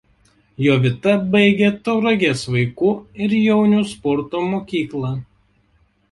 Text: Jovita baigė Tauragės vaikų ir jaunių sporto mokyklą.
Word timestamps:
Jovita 0.67 1.11
baigė 1.33 1.67
Tauragės 1.87 2.45
vaikų 2.53 2.89
ir 3.25 3.35
jaunių 3.41 3.83
sporto 3.91 4.41
mokyklą. 4.55 5.13